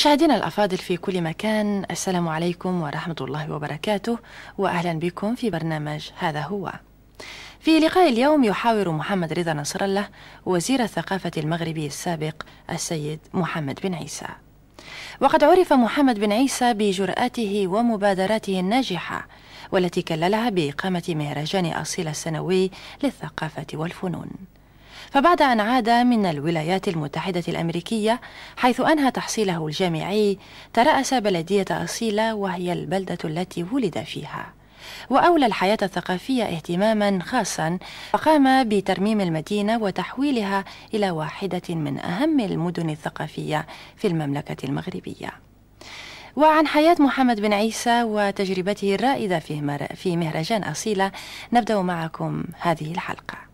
[0.00, 4.18] مشاهدينا الأفاضل في كل مكان السلام عليكم ورحمة الله وبركاته
[4.58, 6.72] وأهلا بكم في برنامج هذا هو.
[7.60, 10.08] في لقاء اليوم يحاور محمد رضا نصر الله
[10.46, 14.26] وزير الثقافة المغربي السابق السيد محمد بن عيسى.
[15.20, 19.28] وقد عرف محمد بن عيسى بجرأته ومبادراته الناجحة
[19.72, 22.70] والتي كللها بإقامة مهرجان أصيل السنوي
[23.02, 24.30] للثقافة والفنون.
[25.10, 28.20] فبعد أن عاد من الولايات المتحدة الأمريكية
[28.56, 30.38] حيث أنهى تحصيله الجامعي
[30.72, 34.52] ترأس بلدية أصيلة وهي البلدة التي ولد فيها.
[35.10, 37.78] وأولى الحياة الثقافية اهتماما خاصا
[38.10, 43.66] فقام بترميم المدينة وتحويلها إلى واحدة من أهم المدن الثقافية
[43.96, 45.30] في المملكة المغربية.
[46.36, 49.38] وعن حياة محمد بن عيسى وتجربته الرائدة
[49.94, 51.12] في مهرجان أصيلة
[51.52, 53.49] نبدأ معكم هذه الحلقة.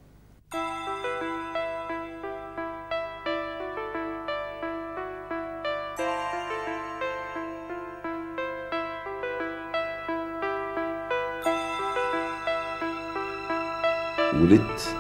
[14.43, 14.97] ولدت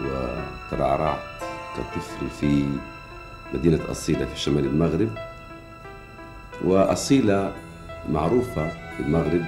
[0.00, 1.18] وترعرعت
[1.76, 2.66] كطفل في
[3.54, 5.08] مدينة أصيلة في شمال المغرب.
[6.64, 7.52] وأصيلة
[8.08, 9.44] معروفة في المغرب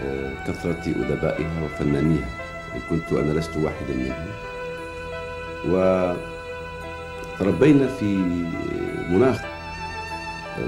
[0.00, 2.28] بكثرة أدبائها وفنانيها
[2.74, 4.26] إن كنت أنا لست واحدا منهم.
[7.40, 8.16] وتربينا في
[9.10, 9.40] مناخ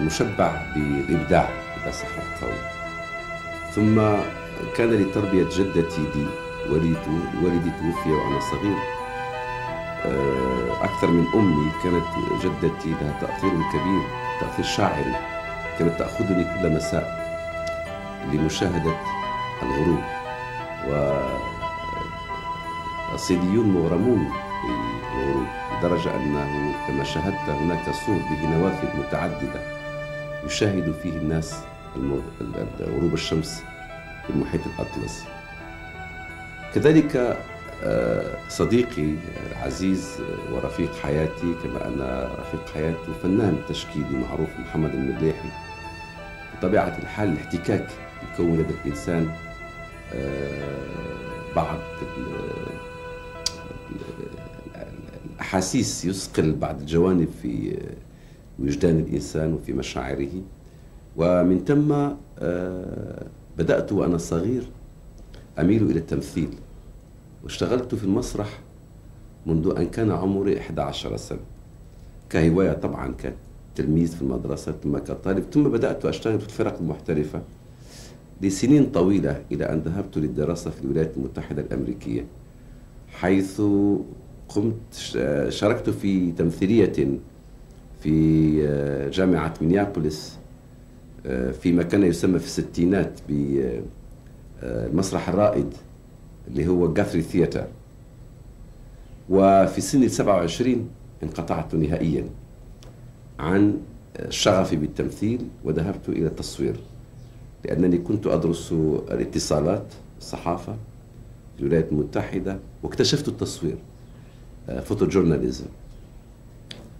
[0.00, 1.48] مشبع بالإبداع
[1.82, 2.58] إذا صح القول.
[3.74, 4.00] ثم
[4.76, 6.26] كان لتربية جدتي لي
[6.70, 8.76] والدي توفي وأنا صغير.
[10.04, 12.04] آه، أكثر من أمي كانت
[12.44, 14.02] جدتي لها تأثير كبير
[14.40, 15.14] تأثير شاعري
[15.78, 17.22] كانت تأخذني كل مساء
[18.32, 18.96] لمشاهدة
[19.62, 20.00] الغروب
[23.10, 24.30] والصيديون مغرمون
[24.64, 25.46] بالغروب
[25.78, 29.60] لدرجة أنه كما شاهدت هناك سور به نوافذ متعددة
[30.46, 31.54] يشاهد فيه الناس
[32.80, 33.64] غروب الشمس
[34.26, 35.24] في المحيط الأطلسي
[36.74, 37.36] كذلك
[37.84, 39.14] آه، صديقي
[39.50, 40.08] العزيز
[40.52, 45.48] ورفيق حياتي كما أن رفيق حياته فنان تشكيلي معروف محمد المليحي
[46.58, 47.88] بطبيعة الحال الاحتكاك
[48.32, 49.30] يكون لدى الإنسان
[50.14, 50.78] آه،
[51.56, 51.78] بعض
[55.34, 57.78] الأحاسيس يثقل بعض الجوانب في
[58.58, 60.42] وجدان الإنسان وفي مشاعره.
[61.16, 61.92] ومن ثم
[62.38, 63.26] آه،
[63.58, 64.62] بدأت وأنا صغير
[65.60, 66.48] أميل إلى التمثيل.
[67.44, 68.60] واشتغلت في المسرح
[69.46, 71.38] منذ أن كان عمري 11 سنة.
[72.30, 73.14] كهواية طبعا
[73.74, 77.42] كتلميذ في المدرسة ثم كطالب ثم بدأت أشتغل في الفرق المحترفة
[78.42, 82.24] لسنين طويلة إلى أن ذهبت للدراسة في الولايات المتحدة الأمريكية
[83.08, 83.62] حيث
[84.48, 84.94] قمت
[85.48, 87.18] شاركت في تمثيلية
[88.00, 90.38] في جامعة مينيابوليس
[91.60, 93.20] فيما كان يسمى في الستينات
[94.62, 95.74] بالمسرح الرائد
[96.48, 97.66] اللي هو جاثري ثياتر
[99.30, 100.88] وفي سن ال 27
[101.22, 102.24] انقطعت نهائيا
[103.38, 103.78] عن
[104.28, 106.76] شغفي بالتمثيل وذهبت إلى التصوير
[107.64, 108.72] لأنني كنت أدرس
[109.10, 109.84] الاتصالات
[110.18, 110.76] الصحافة
[111.56, 113.76] في الولايات المتحدة واكتشفت التصوير
[114.84, 115.66] فوتو جورناليزم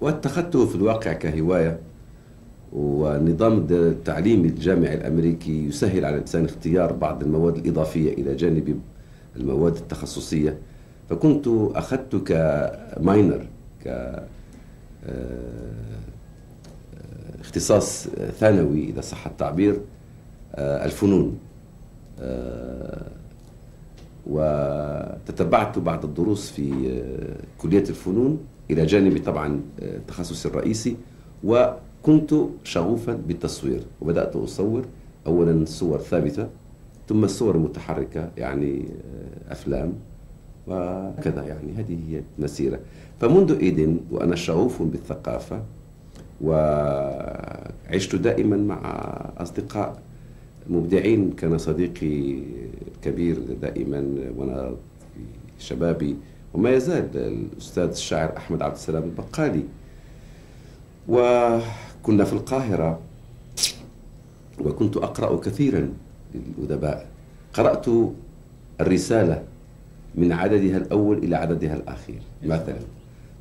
[0.01, 1.79] واتخذته في الواقع كهواية
[2.73, 8.81] ونظام التعليم الجامعي الأمريكي يسهل على الإنسان اختيار بعض المواد الإضافية إلى جانب
[9.37, 10.59] المواد التخصصية.
[11.11, 13.47] فكنت أخذت كماينر
[13.85, 13.89] ك
[15.07, 15.73] آه،
[17.41, 18.09] اختصاص
[18.39, 19.81] ثانوي إذا صح التعبير
[20.55, 21.39] آه، الفنون.
[22.21, 23.07] آه،
[24.27, 27.01] وتتبعت بعد الدروس في
[27.59, 28.39] كلية الفنون
[28.71, 29.61] إلى جانب طبعا
[30.09, 30.97] تخصصي الرئيسي
[32.03, 32.35] وكنت
[32.65, 34.85] شغوفا بالتصوير وبدأت أصور
[35.27, 36.49] أولا صور ثابتة
[37.09, 38.85] ثم الصور المتحركة يعني
[39.49, 39.93] آه، أفلام
[40.67, 42.81] وكذا يعني هذه هي المسيرة
[43.21, 45.63] فمنذ إذن وأنا شغوف بالثقافة
[46.41, 48.81] وعندما عشت دائما مع
[49.39, 50.03] أصدقاء
[50.71, 51.33] مبدعين.
[51.33, 52.43] كان صديقي
[52.95, 54.05] الكبير دائما
[54.37, 54.75] وأنا
[55.59, 56.17] في شبابي
[56.55, 59.63] وما يزال الأستاذ الشاعر أحمد عبد السلام البقالي.
[62.03, 62.99] وكنا في القاهرة
[64.65, 65.89] وكنت أقرأ كثيرا
[66.35, 67.07] للأدباء.
[67.55, 67.87] قرأت
[68.81, 69.43] الرسالة
[70.15, 72.77] من عددها الأول إلى عددها الأخير مثلا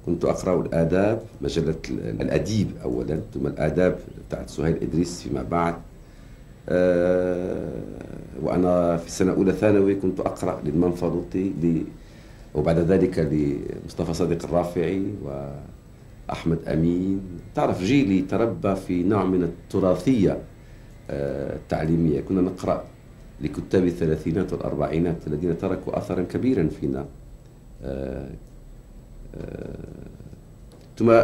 [0.06, 1.75] كنت أقرأ الآداب مجلة
[2.22, 5.75] الأديب أولا ثم الآداب بتاعت سهيل إدريس فيما بعد.
[6.69, 7.69] أه
[8.42, 11.52] وأنا في السنة الأولى ثانوي كنت أقرأ للمنفلوطي
[12.56, 15.04] وبعد ذلك لمصطفى صادق الرافعي
[16.31, 17.22] وأحمد أمين.
[17.56, 20.44] تعرف جيلي تربى في نوع من التراثية
[21.10, 22.22] آه، التعليمية.
[22.22, 22.83] كنا نقرأ
[23.42, 27.06] لكتاب الثلاثينات والأربعينات الذين تركوا أثرا كبيرا فينا.
[27.83, 28.30] آه،
[29.36, 29.75] آه،
[30.98, 31.22] ثم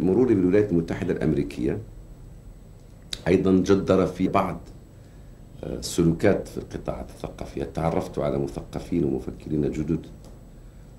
[0.00, 1.78] مروري بالولايات المتحدة الأمريكية.
[3.28, 4.60] أيضا جدر في بعض
[5.62, 10.06] السلوكات في القطاعات الثقافية تعرفت على مثقفين ومفكرين جدد.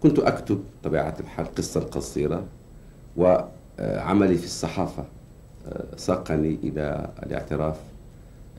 [0.04, 2.46] كنت أكتب طبيعة الحال قصة قصيرة
[3.18, 5.06] وعملي في الصحافة
[5.98, 7.77] ساقني إلى الاعتراف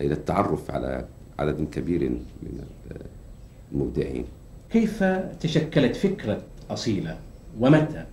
[0.01, 1.05] إلى التعرف على
[1.39, 2.11] عدد كبير
[2.43, 2.65] من
[3.73, 4.25] المبدعين.
[4.71, 5.05] كيف
[5.41, 6.41] تشكلت فكرة
[6.71, 7.17] أصيلة؟
[7.61, 8.05] ومتى؟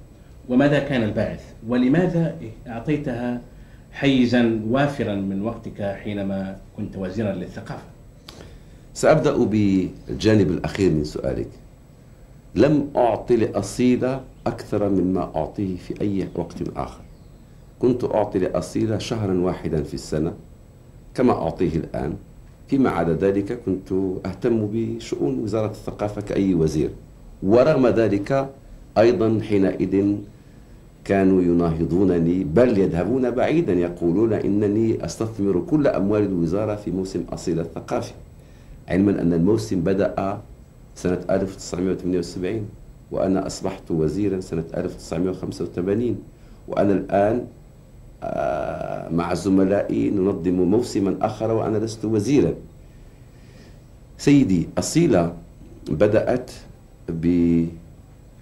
[0.49, 2.35] وماذا كان الباعث؟ ولماذا
[2.67, 3.41] أعطيتها
[3.91, 7.83] حيزا وافرا من وقتك حينما كنت وزيرا للثقافة؟
[8.93, 11.49] سأبدأ بالجانب الأخير من سؤالك.
[12.55, 17.01] لم أعطي لأصيلة أكثر مما أعطيه في أي وقت آخر.
[17.79, 20.33] كنت أعطي لأصيلة شهرا واحدا في السنة
[21.15, 22.13] كما أعطيه الآن.
[22.67, 23.91] فيما عدا ذلك كنت
[24.25, 26.89] أهتم بشؤون وزارة الثقافة كأي وزير.
[27.43, 28.49] ورغم ذلك
[28.97, 30.15] أيضا حينئذ
[31.05, 38.13] كانوا يناهضونني بل يذهبون بعيدا يقولون إنني أستثمر كل أموال الوزارة في موسم أصيل الثقافي.
[38.87, 40.41] علما أن الموسم بدأ
[40.95, 42.65] سنة 1978
[43.11, 46.17] وأنا أصبحت وزيرا سنة 1985
[46.67, 47.47] وأنا الآن
[48.23, 52.53] آه، مع زملائي ننظم موسما آخر وأنا لست وزيرا.
[54.17, 55.33] سيدي أصيلة
[55.89, 56.51] بدأت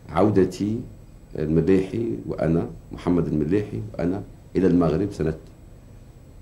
[0.10, 0.80] بعودتي
[1.40, 4.24] المليحي وأنا محمد المليحي وأنا
[4.56, 5.34] إلى المغرب سنة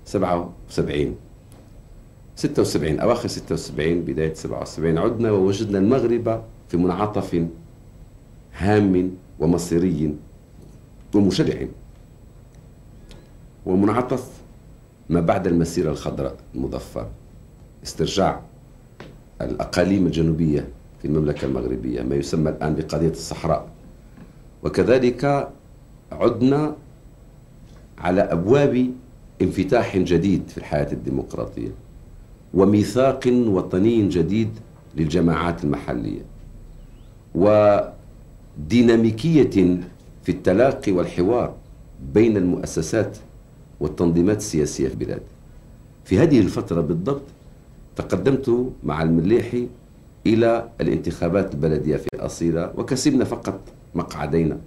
[0.04, 1.16] 77
[2.36, 7.44] 76 أواخر 76 بداية 77 عدنا ووجدنا المغرب في منعطف
[8.58, 10.14] هام ومصيري
[11.14, 11.66] ومشرع
[13.66, 14.30] ومنعطف
[15.08, 17.08] ما بعد المسيرة الخضراء المضفة
[17.84, 18.40] استرجاع
[19.40, 20.68] الأقاليم الجنوبية
[21.02, 23.68] في المملكة المغربية ما يسمى الآن بقضية الصحراء.
[24.62, 25.50] وكذلك
[26.12, 26.76] عدنا
[27.98, 28.90] على أبواب
[29.42, 31.70] انفتاح جديد في الحياة الديمقراطية
[32.54, 34.50] وميثاق وطني جديد
[34.96, 36.22] للجماعات المحلية.
[38.58, 39.80] وديناميكية
[40.22, 41.54] في التلاقي والحوار
[42.14, 43.18] بين المؤسسات
[43.80, 45.22] والتنظيمات السياسية في البلاد.
[46.04, 47.22] في هذه الفترة بالضبط
[47.96, 49.66] تقدمت مع المليحي
[50.26, 53.60] إلى الانتخابات البلدية في أصيلة وكسبنا فقط
[53.94, 54.58] مقعدين.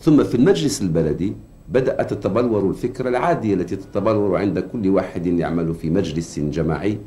[0.00, 1.32] ثم في المجلس البلدي
[1.68, 6.98] بدأت تتبلور الفكرة العادية التي تتبلور عند كل واحد يعمل في مجلس جماعي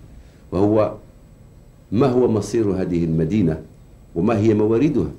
[0.51, 0.95] وهو
[1.91, 3.61] ما هو مصير هذه المدينة
[4.15, 5.11] وما هي مواردها.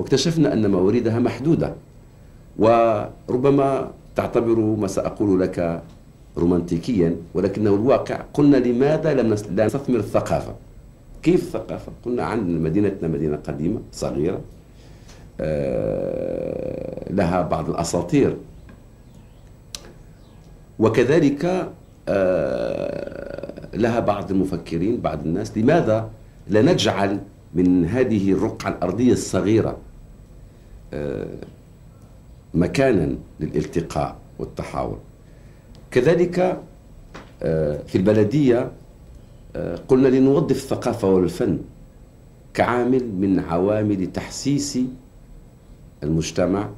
[0.00, 1.74] واكتشفنا أن مواردها محدودة.
[2.58, 5.82] وربما تعتبر ما سأقول لك
[6.36, 10.54] رومانتيكيا ولكنه الواقع قلنا لماذا لم نستثمر الثقافة؟
[11.22, 14.40] كيف الثقافة؟ قلنا عن مدينتنا مدينة قديمة صغيرة
[15.40, 18.36] آه، لها بعض الأساطير.
[20.78, 21.68] وكذلك
[22.08, 26.10] آه، لها بعض المفكرين بعض الناس لماذا
[26.48, 27.18] لا نجعل
[27.54, 29.76] من هذه الرقعة الأرضية الصغيرة
[32.54, 34.98] مكانا للالتقاء والتحاور.
[35.90, 36.60] كذلك
[37.42, 38.70] آه، في البلدية
[39.56, 41.58] آه، قلنا لنوظف الثقافة والفن
[42.54, 44.78] كعامل من عوامل تحسيس
[46.02, 46.68] المجتمع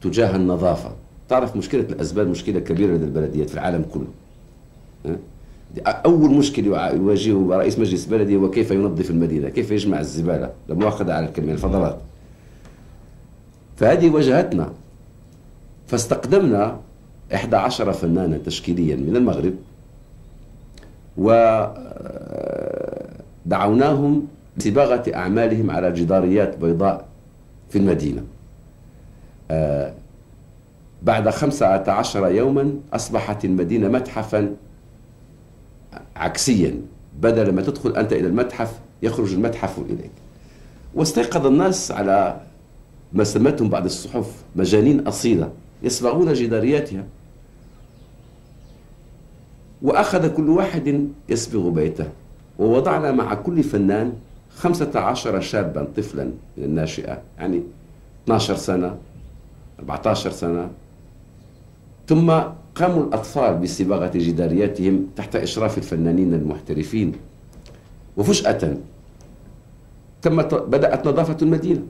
[0.00, 0.96] تجاه النظافة.
[1.28, 4.06] تعرف مشكلة الأزبال مشكلة كبيرة لدى البلديات في العالم كله.
[5.86, 11.26] أول مشكلة يواجهه رئيس مجلس بلدي هو كيف ينظف المدينة كيف يجمع الزبالة لمؤاخذة على
[11.26, 11.98] الكلمة الفضلات.
[13.76, 14.72] فهذه واجهتنا
[15.86, 16.80] فاستقدمنا
[17.34, 19.54] 11 فنانا تشكيليا من المغرب
[23.46, 24.26] ودعوناهم
[24.56, 27.04] لصباغة أعمالهم على جداريات بيضاء
[27.70, 28.22] في المدينة.
[31.02, 34.56] بعد خمسة عشر يوما أصبحت المدينة متحفا
[36.16, 36.80] عكسيا
[37.20, 40.10] بدل ما تدخل أنت إلى المتحف يخرج المتحف إليك.
[40.94, 42.40] واستيقظ الناس على
[43.14, 45.50] ما سمتهم بعض الصحف مجانين أصيلة
[45.82, 47.04] يصبغون جدارياتها.
[49.82, 52.08] وأخذ كل واحد يصبغ بيته.
[52.58, 54.12] ووضعنا مع كل فنان
[54.56, 56.24] خمسة عشر شابا طفلا
[56.56, 57.22] من الناشئة.
[57.38, 57.62] يعني
[58.24, 58.96] 12 سنة
[59.78, 60.70] 14 سنة.
[62.08, 62.30] ثم
[62.74, 67.12] قاموا الأطفال بصباغة جدارياتهم تحت إشراف الفنانين المحترفين.
[68.16, 68.76] وفجأة
[70.22, 71.82] تم بدأت نظافة المدينة.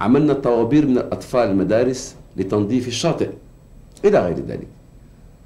[0.00, 3.28] عملنا طوابير من الأطفال المدارس لتنظيف الشاطئ
[4.04, 4.66] إلى غير ذلك.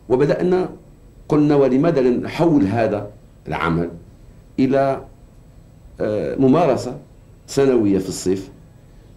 [0.09, 0.69] وبدأنا
[1.29, 3.11] قلنا ولماذا لا نحول هذا
[3.49, 3.91] العمل
[4.59, 5.03] إلى
[6.01, 6.97] آه، ممارسة
[7.47, 8.51] سنوية في الصيف.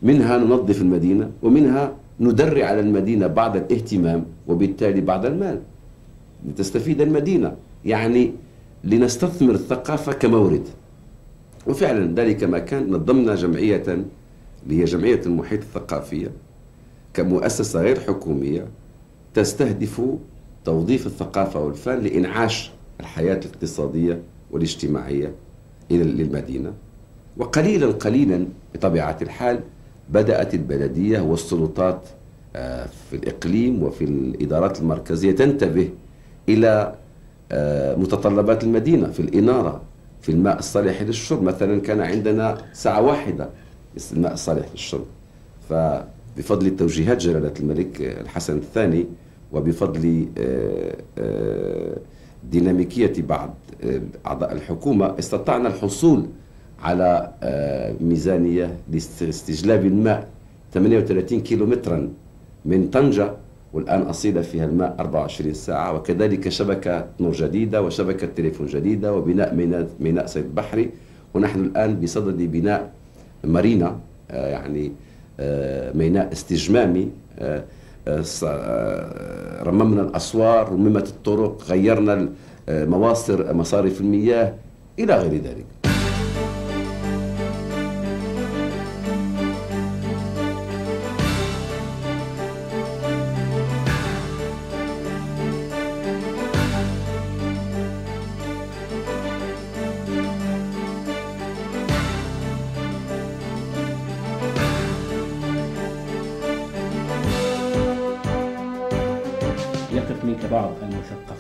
[0.02, 5.62] منها ننظف المدينة ومنها ندرع على المدينة بعض الاهتمام وبالتالي بعض المال.
[6.50, 8.32] لتستفيد المدينة يعني
[8.84, 10.64] لنستثمر الثقافة كمورد.
[11.68, 14.06] وفعلا ذلك ما كان نظمنا جمعية
[14.64, 16.32] اللي هي جمعية المحيط الثقافية
[17.14, 18.68] كمؤسسة غير حكومية
[19.34, 20.02] تستهدف
[20.66, 25.36] توظيف الثقافة والفن لإنعاش الحياة الاقتصادية والاجتماعية
[25.92, 26.74] للمدينة.
[27.38, 29.60] وقليلا قليلا بطبيعة الحال
[30.10, 32.02] بدأت البلدية والسلطات
[32.56, 35.90] آه، في الإقليم وفي الإدارات المركزية تنتبه
[36.50, 36.96] إلى
[37.52, 39.82] آه، متطلبات المدينة في الإنارة
[40.22, 41.44] في الماء الصالح للشرب.
[41.44, 43.50] مثلا كان عندنا ساعة واحدة
[44.14, 45.06] الماء الصالح للشرب.
[45.70, 49.06] فبفضل توجيهات جلالة الملك الحسن الثاني
[49.54, 51.98] وبفضل آه،
[52.52, 53.54] ديناميكية بعض
[54.26, 56.26] أعضاء الحكومة استطعنا الحصول
[56.80, 60.28] على آه، ميزانية لاستجلاب الماء
[60.74, 62.10] 38 كيلومترا
[62.66, 63.34] من طنجة
[63.74, 65.94] والآن أصيل فيها الماء 24 ساعة.
[65.96, 69.56] وكذلك شبكة نور جديدة وشبكة تليفون جديدة وبناء
[70.00, 70.90] ميناء سيد بحري
[71.34, 72.92] ونحن الآن بصدد بناء
[73.44, 74.00] مارينا
[74.32, 74.92] آه، يعني
[75.40, 77.10] آه، ميناء استجمامي
[79.64, 82.30] رممنا الأسوار رممت الطرق غيرنا
[82.70, 84.54] مواصر مصارف المياه
[85.00, 85.66] إلى غير ذلك.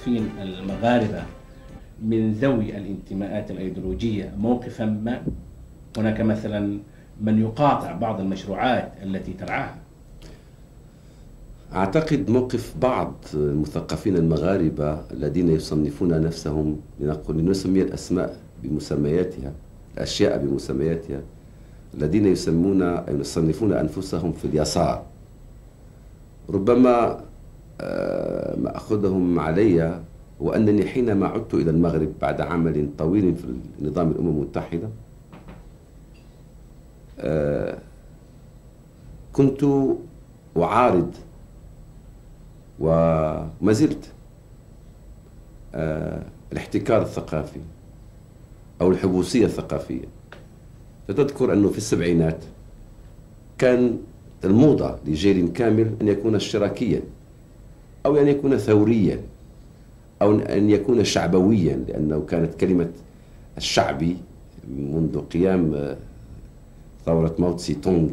[0.07, 1.23] المثقفين المغاربة
[2.01, 4.33] من ذوي الانتماءات الأيديولوجية.
[4.37, 5.21] موقفا ما
[5.97, 6.79] هناك مثلا
[7.21, 9.75] من يقاطع بعض المشروعات التي ترعاها.
[11.73, 19.53] أعتقد موقف بعض المثقفين المغاربة الذين يصنفون نفسهم لنقول لنسمي الأسماء بمسمياتها
[19.93, 21.21] الأشياء بمسمياتها
[21.93, 25.03] الذين يسمون يصنفون أنفسهم في اليسار.
[26.49, 27.23] ربما
[27.81, 30.01] آه، ما أخذهم علي
[30.41, 33.47] هو أنني حينما عدت إلى المغرب بعد عمل طويل في
[33.81, 34.89] نظام الأمم المتحدة
[37.19, 37.77] آه،
[39.33, 39.65] كنت
[40.57, 41.15] أعارض
[42.79, 44.11] وما زلت
[45.75, 47.59] آه، الاحتكار الثقافي
[48.81, 50.05] أو الحبوسية الثقافية.
[51.07, 52.43] فتذكر أنه في السبعينات
[53.57, 53.97] كان
[54.45, 57.01] الموضة لجيل كامل أن يكون اشتراكيا.
[58.05, 59.19] أو أن يكون ثوريا
[60.21, 62.89] أو أن يكون شعبويا لأنه كانت كلمة
[63.57, 64.17] الشعبي
[64.77, 65.97] منذ قيام آه،
[67.05, 68.09] ثورة موتسي تونغ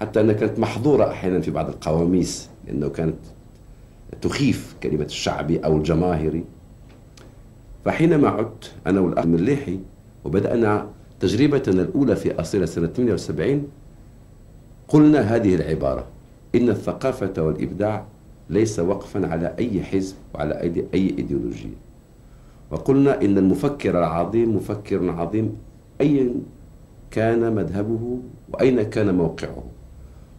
[0.00, 3.16] حتى أنها كانت محظورة أحيانا في بعض القواميس لأنه كانت
[4.22, 6.44] تخيف كلمة الشعبي أو الجماهيري.
[7.84, 9.78] فحينما عدت أنا والأخ من ليحي
[10.24, 10.86] وبدأنا
[11.20, 13.68] تجربتنا الأولى في أصيلة سنة 78
[14.88, 16.06] قلنا هذه العبارة
[16.54, 18.04] إن الثقافة والإبداع
[18.52, 21.76] ليس وقفا على أي حزب وعلى أي إيديولوجية.
[22.70, 25.56] وقلنا إن المفكر العظيم مفكر عظيم
[26.00, 26.30] أيا
[27.10, 28.18] كان مذهبه
[28.52, 29.64] وأين كان موقعه.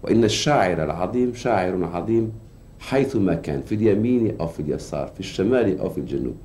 [0.04, 2.32] وإن الشاعر العظيم شاعر عظيم
[2.80, 6.36] حيثما كان في اليمين أو في اليسار في الشمال أو في الجنوب.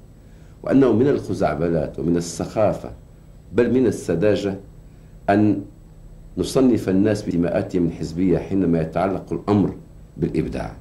[0.62, 2.90] وأنه من الخزعبلات ومن السخافة
[3.52, 4.56] بل من السذاجة
[5.30, 5.62] أن
[6.38, 9.74] نصنف الناس بدماءاتهم الحزبية حينما يتعلق الأمر
[10.16, 10.76] بالإبداع.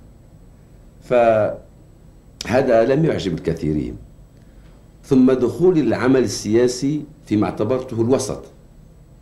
[1.08, 3.98] فهذا لم يعجب الكثيرين.
[5.04, 8.44] ثم دخول العمل السياسي فيما اعتبرته الوسط.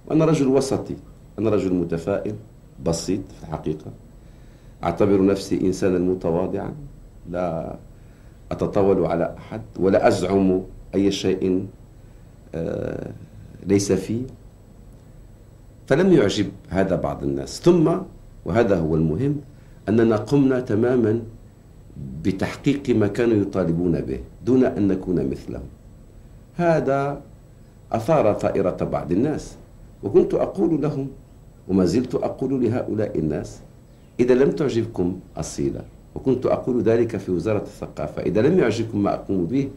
[0.08, 0.96] وأنا رجل وسطي.
[1.40, 2.36] أنا رجل متفائل
[2.86, 3.92] بسيط في الحقيقة.
[4.84, 6.74] أعتبر نفسي إنسانا متواضعا.
[7.30, 7.76] لا
[8.52, 10.62] أتطاول على أحد ولا أزعم
[10.96, 11.68] أي شيء
[12.56, 13.12] آه،
[13.66, 14.22] ليس فيه.
[15.88, 17.62] فلم يعجب هذا بعض الناس.
[17.62, 17.98] ثم
[18.46, 19.42] وهذا هو المهم
[19.90, 21.22] أننا قمنا تماما
[22.24, 25.68] بتحقيق ما كانوا يطالبون به دون أن نكون مثلهم.
[26.56, 27.22] هذا
[27.92, 29.56] أثار طائرة بعض الناس
[30.04, 31.08] وكنت أقول لهم
[31.68, 33.60] وما زلت أقول لهؤلاء الناس
[34.20, 35.82] إذا لم تعجبكم أصيلة
[36.16, 39.70] وكنت أقول ذلك في وزارة الثقافة إذا لم يعجبكم ما أقوم به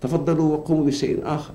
[0.00, 1.54] تفضلوا وقوموا بشيء آخر.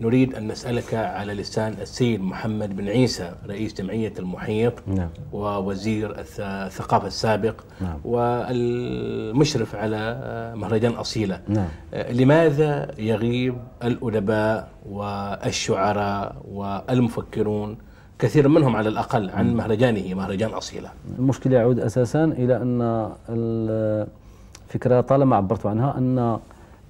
[0.00, 5.08] نريد أن نسألك على لسان السيد محمد بن عيسى رئيس جمعية المحيط نعم.
[5.32, 7.98] ووزير الثقافة السابق نعم.
[8.04, 11.68] والمشرف على مهرجان أصيلة نعم.
[12.10, 17.76] لماذا يغيب الأدباء والشعراء والمفكرون
[18.18, 20.88] كثير منهم على الأقل عن مهرجانه مهرجان أصيلة
[21.18, 26.38] المشكلة يعود أساسا إلى أن الفكرة طالما عبرت عنها أن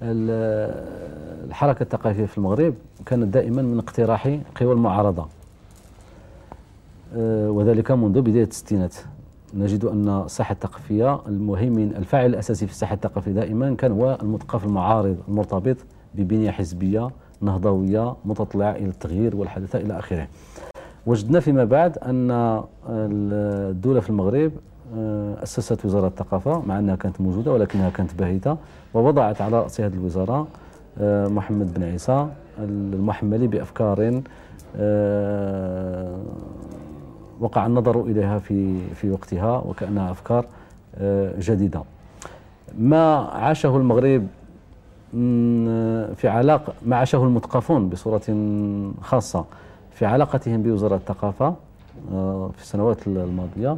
[0.01, 2.73] الحركة الثقافية في المغرب
[3.05, 5.27] كانت دائما من اقتراح قوى المعارضة.
[7.15, 8.95] آه، وذلك منذ بداية الستينات.
[9.53, 15.17] نجد أن الساحة الثقافية المهيمن الفاعل الأساسي في الساحة الثقافية دائما كان هو المثقف المعارض
[15.27, 15.77] المرتبط
[16.15, 17.09] ببنية حزبية
[17.41, 20.27] نهضوية متطلعة إلى التغيير والحدثة إلى آخره.
[21.05, 24.51] وجدنا فيما بعد أن الدولة في المغرب
[25.43, 28.57] أسست وزارة الثقافة مع أنها كانت موجودة ولكنها كانت باهتة
[28.93, 30.47] ووضعت على رأس هذه الوزارة
[31.01, 32.27] آه، محمد بن عيسى
[32.59, 34.21] المحمل بأفكار
[34.75, 36.17] آه،
[37.39, 40.45] وقع النظر إليها في في وقتها وكأنها أفكار
[41.39, 41.83] جديدة.
[42.79, 44.27] ما عاشه المغرب
[46.15, 48.21] في علاقة ما عاشه المثقفون بصورة
[49.01, 49.45] خاصة
[49.91, 51.55] في علاقتهم بوزارة الثقافة
[52.51, 53.77] في السنوات الماضية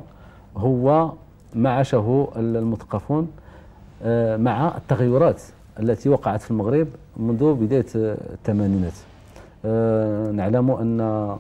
[0.59, 1.11] هو
[1.53, 3.27] ما عاشه المثقفون
[4.03, 5.41] آه، مع التغيرات
[5.79, 8.93] التي وقعت في المغرب منذ بداية الثمانينات.
[9.65, 11.39] آه، نعلم أن آه،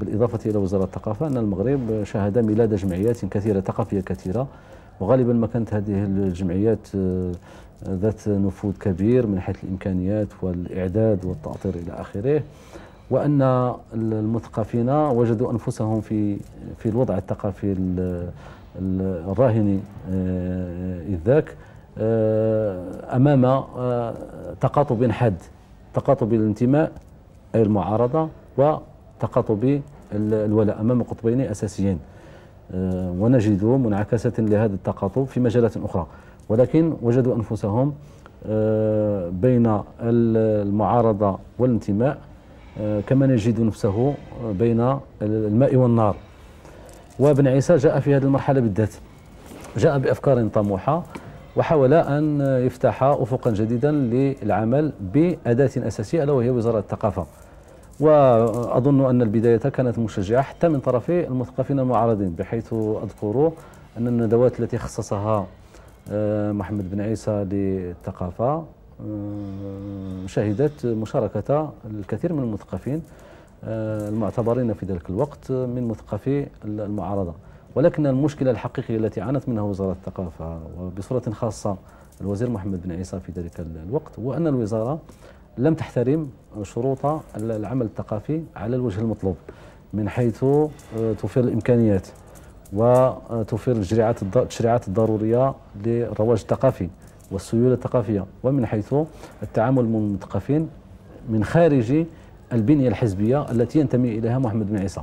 [0.00, 4.46] بالإضافة إلى وزارة الثقافة أن المغرب شهد ميلاد جمعيات كثيرة ثقافية كثيرة
[5.00, 6.88] وغالبا ما كانت هذه الجمعيات
[7.88, 12.42] ذات نفوذ كبير من حيث الإمكانيات والإعداد والتأطير إلى آخره.
[13.10, 16.36] وأن المثقفين وجدوا أنفسهم في
[16.78, 17.76] في الوضع الثقافي
[18.78, 21.56] الراهن آه، إذ ذاك
[21.98, 24.14] آه، أمام آه،
[24.60, 25.34] تقاطب حاد
[25.94, 26.92] تقاطب الانتماء
[27.54, 29.80] أي المعارضة وتقاطب
[30.12, 31.98] الولاء أمام قطبين أساسيين.
[33.20, 36.06] ونجد منعكسة لهذا التقاطب في مجالات أخرى.
[36.48, 37.94] ولكن وجدوا أنفسهم
[39.40, 42.18] بين المعارضة والانتماء
[43.06, 46.16] كما نجد نفسه بين الماء والنار.
[47.18, 48.94] وابن عيسى جاء في هذه المرحلة بالذات.
[49.76, 51.02] جاء بأفكار طموحة
[51.56, 57.26] وحاول أن يفتح أفقا جديدا للعمل بأداة أساسية ألا وهي وزارة الثقافة.
[58.00, 63.52] وأظن أن البداية كانت مشجعة حتى من طرف المثقفين المعارضين بحيث أذكر
[63.98, 65.46] أن الندوات التي خصصها
[66.10, 68.64] آه، محمد بن عيسى للثقافة آه،
[70.26, 73.02] شهدت مشاركة الكثير من المثقفين
[73.64, 77.34] آه، المعتبرين في ذلك الوقت من مثقفي المعارضة.
[77.74, 81.76] ولكن المشكلة الحقيقية التي عانت منها وزارة الثقافة وبصورة خاصة
[82.20, 84.98] الوزير محمد بن عيسى في ذلك الوقت هو أن الوزارة
[85.58, 86.30] لم تحترم
[86.62, 87.06] شروط
[87.36, 89.36] العمل الثقافي على الوجه المطلوب
[89.92, 90.68] من حيث آه،
[91.20, 92.06] توفير الإمكانيات
[92.72, 95.54] وتوفير التشريعات الضرورية
[95.84, 96.88] للرواج الثقافي.
[97.30, 98.24] والسيولة الثقافية.
[98.42, 98.94] ومن حيث
[99.42, 100.68] التعامل مع المثقفين
[101.28, 102.04] من خارج
[102.52, 105.00] البنية الحزبية التي ينتمي إليها محمد بن عيسى.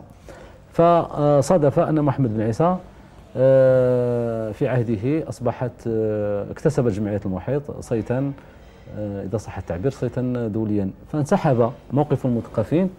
[0.74, 2.78] فصادف أن محمد بن عيسى
[3.38, 8.32] آه، في عهده أصبحت آه، اكتسبت جمعية المحيط صيتا
[8.98, 10.90] آه، إذا صح التعبير صيتا دوليا.
[11.12, 12.90] فانسحب موقف المثقفين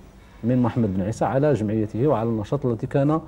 [0.45, 3.21] من محمد بن عيسى على جمعيته وعلى النشاط الذي كان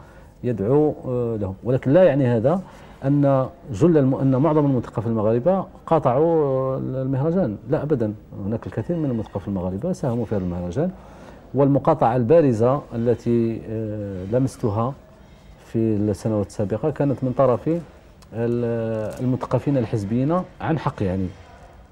[0.44, 0.94] يدعو
[1.36, 1.54] له.
[1.64, 2.60] ولكن لا يعني هذا
[3.04, 4.14] أن جل الم...
[4.14, 7.56] أن معظم المثقفين المغاربة قاطعوا المهرجان.
[7.70, 8.14] لا أبدا.
[8.46, 10.90] هناك الكثير من المثقفين المغاربة ساهموا في هذا المهرجان.
[11.54, 14.94] والمقاطعة البارزة التي آه، لمستها
[15.66, 17.70] في السنوات السابقة كانت من طرف
[19.20, 21.26] المثقفين الحزبيين عن حق يعني.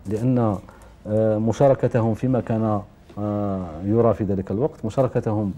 [0.06, 0.58] لأن
[1.06, 2.80] آه، مشاركتهم فيما كان
[3.84, 5.52] يرى في ذلك الوقت مشاركتهم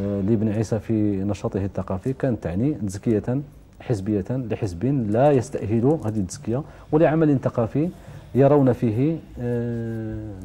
[0.00, 0.92] لابن عيسى في
[1.24, 3.40] نشاطه الثقافي كانت تعني تزكية
[3.80, 6.62] حزبية لحزب لا يستأهل هذه التزكية
[6.92, 7.88] ولعمل ثقافي
[8.34, 9.16] يرون فيه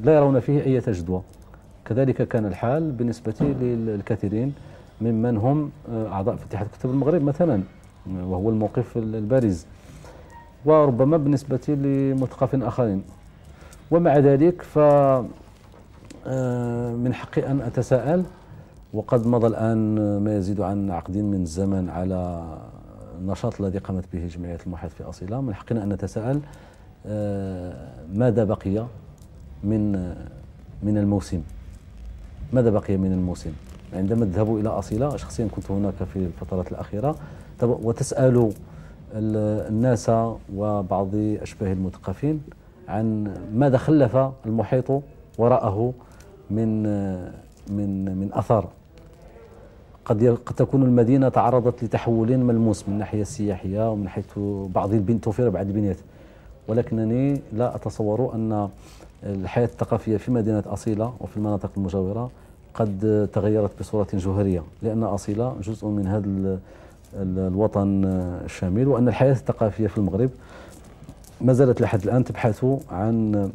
[0.03, 1.21] لا يرون فيه أي جدوى
[1.85, 4.53] كذلك كان الحال بالنسبة للكثيرين
[5.01, 7.63] ممن هم أعضاء في اتحاد كتب المغرب مثلا
[8.07, 9.65] وهو الموقف البارز.
[10.65, 13.03] وربما بالنسبة لمثقفين آخرين.
[13.91, 14.79] ومع ذلك ف
[16.27, 18.23] آه، من حقي أن أتساءل
[18.93, 22.43] وقد مضى الآن ما يزيد عن عقد من الزمن على
[23.19, 26.39] النشاط الذي قامت به جمعية الموحد في أصيلة من حقنا أن نتساءل
[27.05, 28.85] آه، ماذا بقي
[29.63, 29.91] من
[30.83, 31.41] من الموسم؟
[32.53, 33.51] ماذا بقي من الموسم؟
[33.93, 37.15] عندما تذهبوا إلى أصيلة شخصيا كنت هناك في الفترات الأخيرة.
[37.61, 38.51] وتسأل
[39.13, 40.11] الناس
[40.55, 42.41] وبعض أشباه المثقفين
[42.87, 45.01] عن ماذا خلف المحيط
[45.37, 45.93] وراءه
[46.51, 46.83] من
[47.69, 48.69] من من أثار
[50.05, 54.39] قد قد تكون المدينة تعرضت لتحول ملموس من الناحية السياحية ومن حيث
[54.75, 55.97] بعض البن توفير بعض البنيات.
[56.67, 58.69] ولكنني لا أتصور أن
[59.23, 62.31] الحياة الثقافية في مدينة أصيلة وفي المناطق المجاورة
[62.73, 66.59] قد تغيرت بصورة جوهرية لأن أصيلة جزء من هذا
[67.15, 68.05] الوطن
[68.45, 70.29] الشامل وأن الحياة الثقافية في المغرب
[71.41, 73.49] ما زالت لحد الآن تبحث عن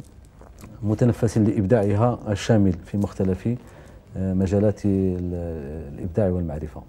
[0.83, 3.49] متنفس لإبداعها الشامل في مختلف
[4.15, 6.83] مجالات الإبداع والمعرفة.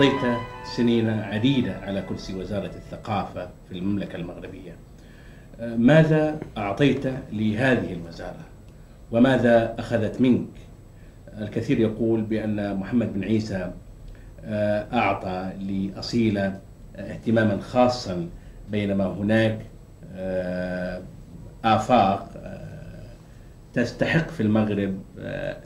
[0.00, 4.76] قضيت سنين عديدة على كرسي وزارة الثقافة في المملكة المغربية.
[5.60, 8.44] ماذا أعطيت لهذه الوزارة
[9.10, 10.48] وماذا أخذت منك؟
[11.38, 13.72] الكثير يقول بأن محمد بن عيسى
[14.92, 16.60] أعطى لأصيلة
[16.96, 18.28] اهتماما خاصا
[18.70, 19.58] بينما هناك
[21.64, 22.28] آفاق
[23.72, 24.98] تستحق في المغرب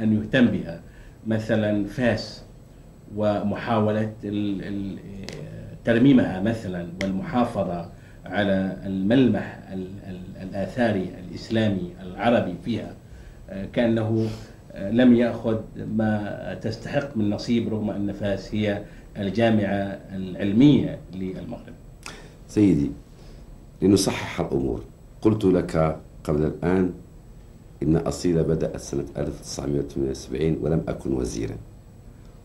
[0.00, 0.80] أن يهتم بها.
[1.26, 2.43] مثلا فاس.
[3.16, 4.12] ومحاولة
[5.84, 7.90] ترميمها مثلا والمحافظة
[8.26, 9.62] على الملمح
[10.42, 12.94] الآثاري الإسلامي العربي فيها
[13.72, 14.28] كأنه
[14.78, 18.82] لم يأخذ ما تستحق من نصيب رغم أن فاس هي
[19.18, 21.74] الجامعة العلمية للمغرب.
[22.48, 22.90] سيدي
[23.82, 24.84] لنصحح الأمور
[25.22, 26.92] قلت لك قبل الآن
[27.82, 31.56] إن أصيلة بدأت سنة 1978 ولم أكن وزيرا.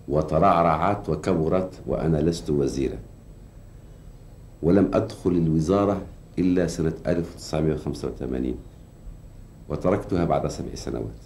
[0.09, 2.97] وترعرعت وكبرت وأنا لست وزيرا.
[4.63, 6.01] ولم أدخل الوزارة
[6.39, 8.55] إلا سنة 1985
[9.69, 11.19] وتركتها بعد سبع سنوات.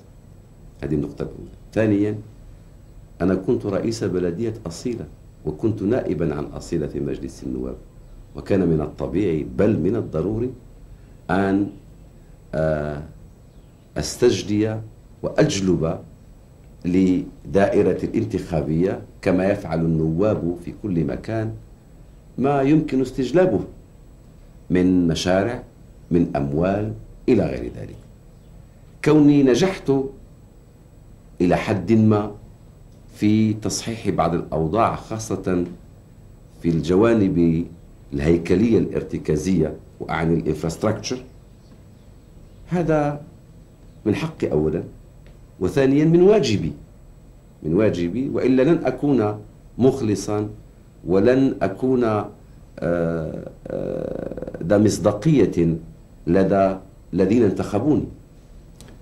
[0.84, 1.52] هذه النقطة الأولى.
[1.74, 2.19] ثانيا
[3.22, 5.06] أنا كنت رئيس بلدية أصيلة
[5.46, 7.76] وكنت نائبا عن أصيلة في مجلس النواب.
[8.36, 10.52] وكان من الطبيعي بل من الضروري
[11.30, 11.67] أن
[12.56, 13.04] آه،
[13.98, 14.78] أستجدي
[15.24, 16.00] وأجلب
[16.86, 21.54] لدائرة الانتخابية كما يفعل النواب في كل مكان
[22.38, 23.60] ما يمكن استجلابه
[24.69, 25.63] من مشارع
[26.12, 26.93] من أموال
[27.30, 27.96] إلى غير ذلك.
[29.06, 29.91] كوني نجحت
[31.41, 32.32] إلى حد ما
[33.15, 35.65] في تصحيح بعض الأوضاع خاصة
[36.62, 37.65] في الجوانب
[38.13, 41.17] الهيكلية الارتكازية وأعني الانفراستراكشر
[42.67, 43.22] هذا
[44.06, 44.84] من حقي أولا.
[45.60, 46.74] وثانيا من واجبي.
[47.63, 49.39] من واجبي وإلا لن أكون
[49.78, 50.50] مخلصا
[51.08, 55.76] ولن أكون آه، آه، ذا مصداقية
[56.28, 56.76] لدى
[57.13, 58.06] الذين انتخبوني.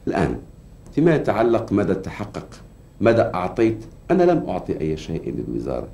[0.08, 0.38] الآن
[0.92, 2.48] فيما يتعلق ماذا تحقق؟
[3.02, 3.78] ماذا أعطيت؟
[4.12, 5.88] أنا لم أعطي أي شيء للوزارة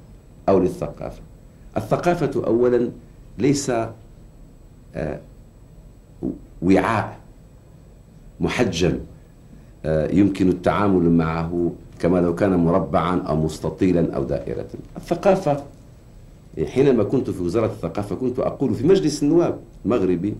[0.50, 1.22] أو للثقافة.
[1.78, 2.90] الثقافة اولا
[3.38, 3.72] ليس
[4.96, 5.20] آه،
[6.62, 7.18] وعاء
[8.40, 9.00] محجم.
[10.14, 14.66] يمكن التعامل معه كما لو كان مربعا أو مستطيلا أو دائرة
[14.98, 15.64] الثقافة.
[16.66, 20.36] حينما كنت في وزارة الثقافة كنت أقول في مجلس النواب المغربي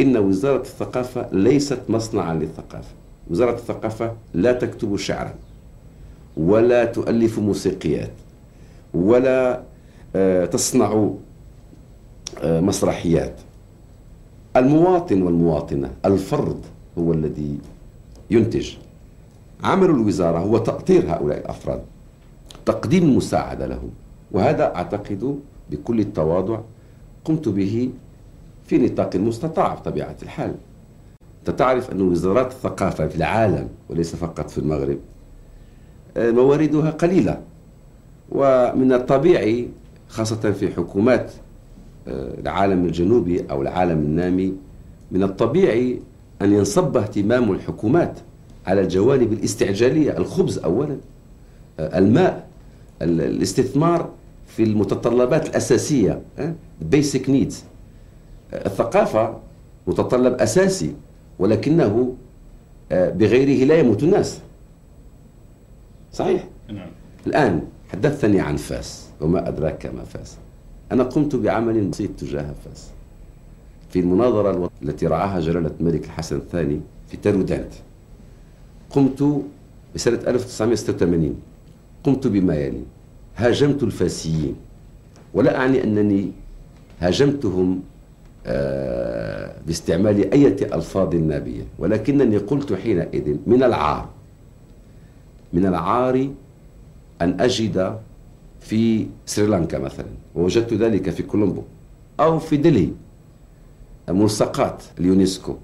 [0.00, 2.94] إن وزارة الثقافة ليست مصنعا للثقافة.
[3.30, 5.34] وزارة الثقافة لا تكتب شعرا
[6.36, 8.10] ولا تؤلف موسيقيات
[8.94, 9.62] ولا
[10.16, 11.10] آه، تصنع
[12.42, 13.34] آه، مسرحيات.
[14.56, 16.58] المواطن والمواطنة الفرد
[16.98, 17.58] هو الذي
[18.30, 18.76] ينتج.
[19.64, 21.82] عمل الوزارة هو تأطير هؤلاء الأفراد.
[22.66, 23.90] تقديم المساعدة لهم.
[24.32, 25.38] وهذا أعتقد
[25.70, 26.60] بكل التواضع
[27.24, 27.90] قمت به
[28.66, 30.54] في نطاق المستطاع بطبيعة الحال.
[31.40, 34.98] أنت تعرف أن وزارات الثقافة في العالم وليس فقط في المغرب
[36.16, 37.40] آه، مواردها قليلة.
[38.30, 39.68] ومن الطبيعي
[40.08, 41.32] خاصة في حكومات
[42.08, 44.54] آه، العالم الجنوبي أو العالم النامي
[45.10, 46.00] من الطبيعي
[46.42, 48.18] أن ينصب اهتمام الحكومات
[48.66, 50.18] على الجوانب الاستعجالية.
[50.18, 50.96] الخبز أولا
[51.80, 52.46] آه، الماء
[53.02, 54.10] الاستثمار
[54.46, 56.22] في المتطلبات الأساسية
[56.92, 57.54] basic needs.
[58.52, 59.36] الثقافة
[59.86, 60.94] متطلب أساسي
[61.38, 62.14] ولكنه
[62.92, 64.38] آه، بغيره لا يموت الناس.
[66.12, 66.88] صحيح؟ نعم.
[67.26, 70.36] الآن حدثتني عن فاس وما أدراك ما فاس.
[70.92, 72.90] أنا قمت بعمل بسيط تجاه فاس.
[73.90, 77.72] في المناظرة التي رعاها جلالة الملك الحسن الثاني في تارودانت
[78.90, 79.42] قمت
[79.94, 81.34] بسنة 1986
[82.04, 82.82] قمت بما يلي
[83.36, 84.56] هاجمت الفاسيين.
[85.34, 86.32] ولا أعني أنني
[87.00, 87.80] هاجمتهم
[88.46, 91.62] آه، باستعمال أي ألفاظ نابية.
[91.78, 94.08] ولكنني قلت حينئذ من العار
[95.52, 96.28] من العار
[97.22, 97.98] أن أجد
[98.60, 100.06] في سريلانكا مثلا.
[100.34, 101.62] ووجدت ذلك في كولومبو.
[102.20, 102.88] أو في دلهي.
[104.12, 105.56] ملصقات اليونسكو.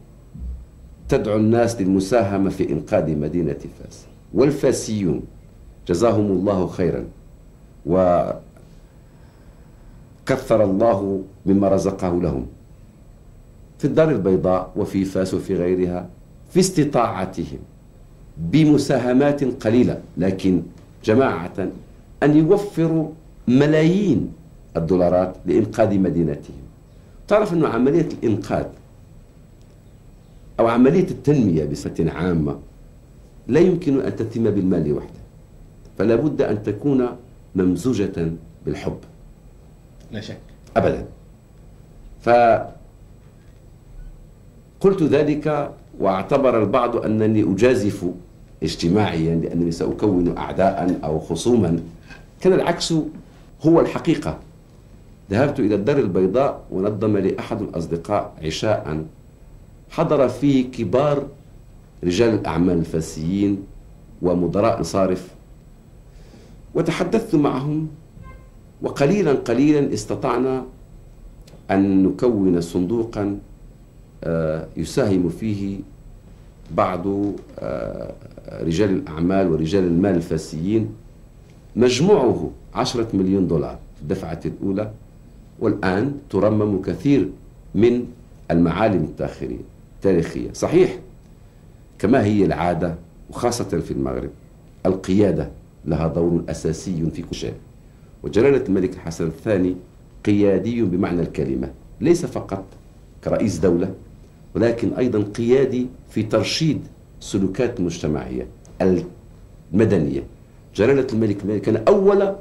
[1.09, 4.07] تدعو الناس للمساهمة في إنقاذ مدينة فاس.
[4.35, 5.23] والفاسيون
[5.89, 7.05] جزاهم الله خيرا
[7.87, 8.41] وكثر
[10.65, 12.47] الله مما رزقه لهم.
[13.79, 16.09] في الدار البيضاء وفي فاس وفي غيرها
[16.51, 17.59] في استطاعتهم
[18.37, 20.63] بمساهمات قليلة لكن
[21.05, 21.69] جماعة
[22.23, 23.09] أن يوفروا
[23.49, 24.33] ملايين
[24.77, 26.66] الدولارات لإنقاذ مدينتهم.
[27.29, 28.67] تعرف أن عملية الإنقاذ
[30.61, 32.59] أو عملية التنمية بصفة عامة
[33.49, 35.21] لا يمكن أن تتم بالمال وحده
[35.99, 37.09] فلا بد أن تكون
[37.55, 38.33] ممزوجة
[38.67, 38.99] بالحب.
[40.13, 40.39] لا شك.
[40.77, 41.07] أبدا.
[42.21, 42.31] ف
[44.81, 48.07] قلت ذلك واعتبر البعض أنني أجازف
[48.63, 51.81] اجتماعيا لأنني سأكون أعداء أو خصوما.
[52.41, 52.95] كان العكس
[53.63, 54.39] هو الحقيقة.
[55.31, 59.05] ذهبت إلى الدار البيضاء ونظم لي أحد الأصدقاء عشاء.
[59.91, 61.27] حضر فيه كبار
[62.05, 63.63] رجال الأعمال الفاسيين
[64.23, 65.35] ومدراء صارف
[66.75, 67.89] وتحدثت معهم
[68.83, 70.65] وقليلا قليلا استطعنا
[71.71, 73.39] أن نكون صندوقا
[74.25, 75.79] آه، يساهم فيه
[76.71, 77.07] بعض
[77.59, 78.13] آه،
[78.63, 80.89] رجال الأعمال ورجال المال الفاسيين.
[81.77, 84.91] مجموعه عشرة مليون دولار في الدفعة الأولى.
[85.61, 87.31] والآن ترمم كثير
[87.75, 88.05] من
[88.51, 89.57] المعالم التاريخية.
[89.97, 90.99] التاريخية صحيح.
[91.99, 92.95] كما هي العادة
[93.31, 94.31] وخاصة في المغرب
[94.87, 95.51] القيادة
[95.85, 97.55] لها دور أساسي في كل شيء.
[98.23, 99.75] وجلالة الملك الحسن الثاني
[100.25, 102.65] قيادي بمعنى الكلمة ليس فقط
[103.25, 103.95] كرئيس دولة
[104.55, 106.81] ولكن أيضا قيادي في ترشيد
[107.21, 108.47] سلوكات المجتمعية
[109.73, 110.23] المدنية.
[110.75, 112.35] جلالة الملك كان أول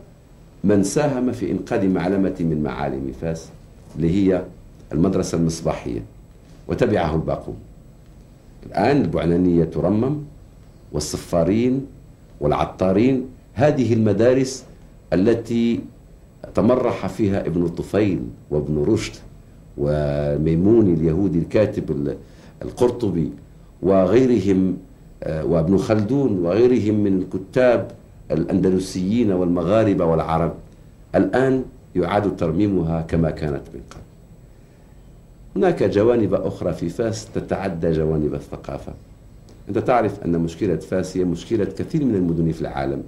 [0.65, 3.49] من ساهم في إنقاذ معلمة من معالم فاس
[3.95, 4.43] اللي هي
[4.91, 6.03] المدرسة المصباحية
[6.67, 7.55] وتبعه الباقون.
[8.65, 10.17] الآن البعنانية ترمم
[10.91, 11.85] والصفارين
[12.41, 14.63] والعطارين هذه المدارس
[15.13, 15.79] التي
[16.55, 18.19] تمرح فيها ابن الطفيل
[18.51, 19.13] وابن رشد
[19.77, 22.15] وميمون اليهودي الكاتب
[22.61, 23.29] القرطبي
[23.81, 24.77] وغيرهم
[25.23, 27.91] آه، وابن خلدون وغيرهم من الكتاب
[28.31, 30.53] الأندلسيين والمغاربة والعرب
[31.15, 31.63] الآن
[31.95, 34.01] يعاد ترميمها كما كانت من قبل.
[35.55, 38.93] هناك جوانب أخرى في فاس تتعدى جوانب الثقافة.
[39.69, 43.03] أنت تعرف أن مشكلة فاس هي مشكلة كثير من المدن في العالم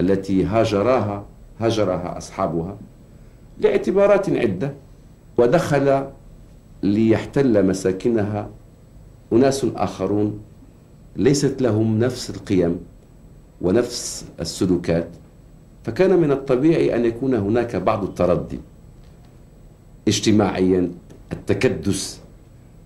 [0.00, 1.24] التي هاجراها
[1.60, 2.76] هاجرها أصحابها
[3.60, 4.72] لاعتبارات عدة
[5.38, 6.06] ودخل
[6.82, 8.48] ليحتل مساكنها
[9.32, 10.40] أناس آخرون
[11.16, 12.80] ليست لهم نفس القيم.
[13.62, 15.08] ونفس السلوكات
[15.84, 18.60] فكان من الطبيعي أن يكون هناك بعض التردي
[20.08, 20.90] اجتماعيا
[21.32, 22.20] التكدس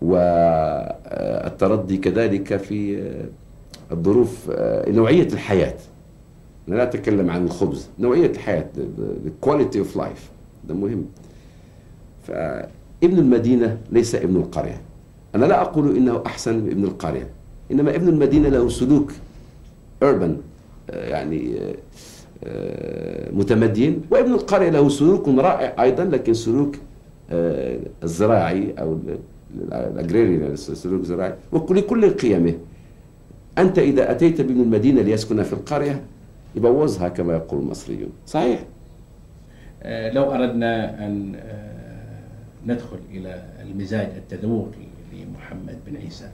[0.03, 3.03] والتردي كذلك في
[3.93, 4.51] الظروف
[4.89, 5.77] نوعية الحياة.
[6.69, 8.67] أنا لا أتكلم عن الخبز نوعية الحياة
[9.27, 10.23] the quality of life
[10.69, 11.05] ده مهم.
[12.23, 14.81] فابن المدينة ليس ابن القرية.
[15.35, 17.31] أنا لا أقول إنه أحسن من ابن القرية
[17.73, 19.13] إنما ابن المدينة له سلوك
[20.05, 20.56] urban.
[20.89, 21.75] يعني آه،
[22.45, 24.01] آه، متمدين.
[24.11, 26.77] وابن القرية له سلوك رائع أيضا لكن سلوك
[28.03, 28.99] الزراعي أو
[29.73, 31.35] الأجريري سلوك زراعي.
[31.53, 32.55] ولكل قيمه.
[33.59, 36.03] أنت إذا أتيت من المدينة ليسكن في القرية
[36.55, 38.11] يبوظها كما يقول المصريون.
[38.27, 38.65] صحيح؟
[39.83, 42.21] آه، لو أردنا أن آه،
[42.67, 46.29] ندخل إلى المزاج التذوقي لمحمد بن عيسى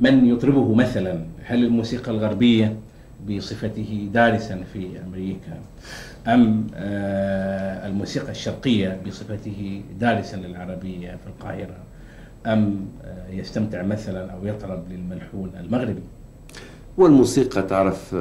[0.00, 2.76] من يطربه مثلا؟ هل الموسيقى الغربية؟
[3.28, 5.60] بصفته دارسا في أمريكا.
[6.26, 11.76] أم آه، الموسيقى الشرقية بصفته دارسا للعربية في القاهرة.
[12.46, 12.86] أم
[13.30, 16.02] يستمتع مثلا أو يطرب للملحون المغربي.
[16.98, 18.16] والموسيقى تعرف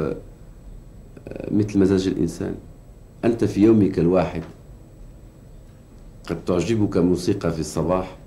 [1.51, 2.55] مثل مزاج الإنسان.
[3.25, 4.43] أنت في يومك الواحد
[6.29, 8.17] قد تعجبك موسيقى في الصباح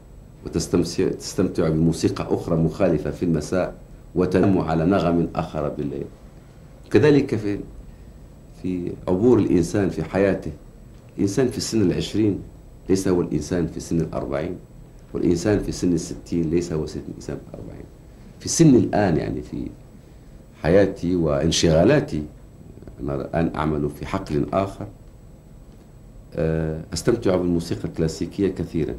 [0.46, 3.74] وتستمتع بموسيقى أخرى مخالفة في المساء
[4.14, 6.06] وتنام على نغم آخر بالليل.
[6.90, 7.59] كذلك في
[8.62, 10.53] في عبور الإنسان في حياته
[11.16, 12.38] الإنسان في سن العشرين
[12.88, 14.57] ليس هو الإنسان في سن الأربعين
[15.14, 17.85] والإنسان في سن الستين ليس هو سن الإنسان في الأربعين.
[18.40, 19.66] في سن الآن يعني في
[20.62, 22.22] حياتي وانشغالاتي
[23.00, 24.87] أنا الآن أعمل في حقل آخر.
[26.92, 28.94] أستمتع بالموسيقى الكلاسيكية كثيرا.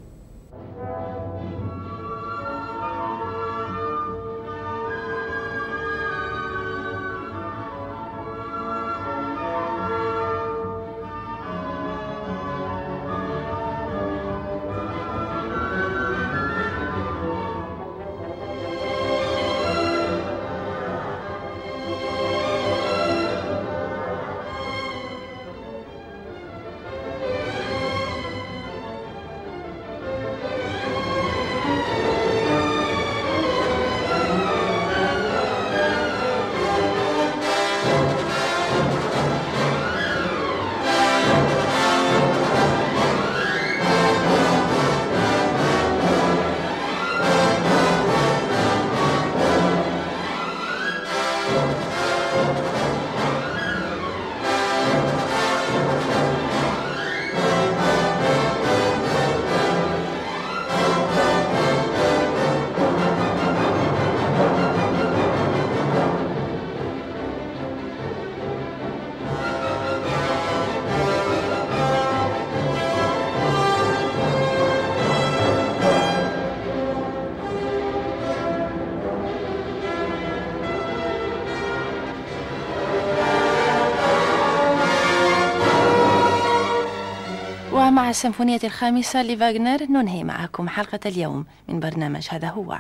[88.10, 92.80] السيمفونية الخامسة لفاغنر ننهي معكم حلقة اليوم من برنامج هذا هو.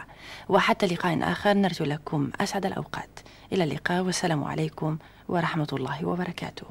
[0.49, 3.19] وحتى لقاء آخر نرجو لكم أسعد الأوقات.
[3.53, 4.97] إلى اللقاء والسلام عليكم
[5.29, 6.65] ورحمة الله وبركاته.